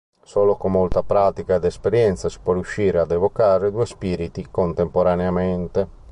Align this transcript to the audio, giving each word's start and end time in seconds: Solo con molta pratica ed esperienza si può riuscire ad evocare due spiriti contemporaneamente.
Solo 0.23 0.55
con 0.55 0.71
molta 0.71 1.03
pratica 1.03 1.53
ed 1.53 1.63
esperienza 1.63 2.27
si 2.27 2.39
può 2.41 2.53
riuscire 2.53 2.97
ad 2.97 3.11
evocare 3.11 3.69
due 3.69 3.85
spiriti 3.85 4.47
contemporaneamente. 4.49 5.89